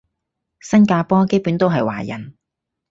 [0.61, 2.35] 新加坡基本都係華人